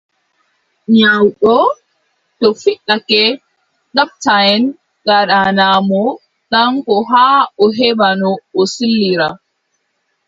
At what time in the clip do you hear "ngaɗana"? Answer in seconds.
5.03-5.65